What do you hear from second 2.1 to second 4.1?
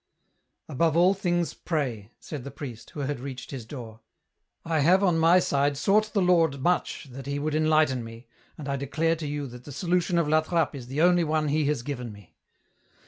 said the priest, who had reached his door."